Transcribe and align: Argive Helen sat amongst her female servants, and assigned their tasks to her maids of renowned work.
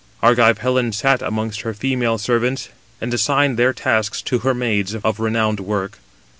Argive 0.23 0.57
Helen 0.57 0.91
sat 0.91 1.21
amongst 1.21 1.61
her 1.61 1.75
female 1.75 2.17
servants, 2.17 2.69
and 2.99 3.13
assigned 3.13 3.55
their 3.55 3.71
tasks 3.71 4.19
to 4.23 4.39
her 4.39 4.55
maids 4.55 4.95
of 4.95 5.19
renowned 5.19 5.59
work. 5.59 5.99